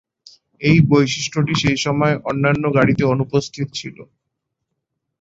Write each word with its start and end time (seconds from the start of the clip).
এই 0.61 0.77
বৈশিষ্ট্যটি 0.89 1.53
সেসময় 1.61 2.15
অন্যান্য 2.29 2.63
গাড়িতে 2.77 3.03
অনুপস্থিত 3.05 3.67
ছিল। 3.73 3.97